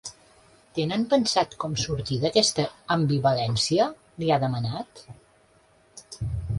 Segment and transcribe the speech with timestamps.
[0.77, 2.67] Tenen pensat com sortir d’aquesta
[2.97, 3.89] ambivalència?,
[4.25, 5.07] li ha demanat.